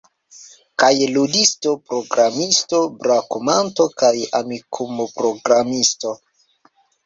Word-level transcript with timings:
Kaj 0.83 0.87
ludisto, 1.17 1.73
programisto, 1.91 2.81
brakumanto 3.05 3.89
kaj 4.03 4.13
Amikum-programisto 4.43 6.19